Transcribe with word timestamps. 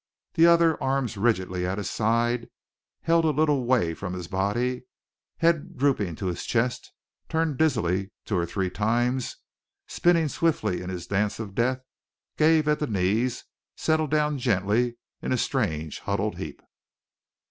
The 0.33 0.47
other, 0.47 0.81
arms 0.81 1.15
rigidly 1.15 1.63
at 1.63 1.77
his 1.77 1.87
sides, 1.87 2.47
held 3.03 3.23
a 3.23 3.29
little 3.29 3.65
way 3.65 3.93
from 3.93 4.13
his 4.13 4.27
body, 4.27 4.85
head 5.37 5.77
drooping 5.77 6.15
to 6.15 6.25
his 6.25 6.43
chest, 6.43 6.91
turned 7.29 7.59
dizzily 7.59 8.09
two 8.25 8.35
or 8.35 8.47
three 8.47 8.71
times, 8.71 9.35
spinning 9.85 10.27
swiftly 10.27 10.81
in 10.81 10.89
his 10.89 11.05
dance 11.05 11.39
of 11.39 11.53
death, 11.53 11.81
gave 12.35 12.67
at 12.67 12.79
the 12.79 12.87
knees, 12.87 13.43
settled 13.75 14.09
down 14.09 14.39
gently 14.39 14.97
in 15.21 15.31
a 15.31 15.37
strange, 15.37 15.99
huddled 15.99 16.39
heap. 16.39 16.63